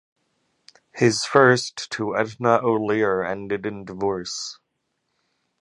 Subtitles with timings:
[0.95, 4.57] His first, to Edna O'Lier, ended in divorce.